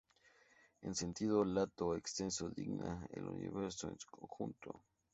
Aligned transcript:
En 0.81 0.95
sentido 0.95 1.45
lato 1.45 1.89
o 1.89 1.95
extenso 1.95 2.49
designa 2.49 3.05
el 3.11 3.27
universo 3.27 3.87
en 3.87 3.99
su 3.99 4.09
conjunto. 4.09 4.81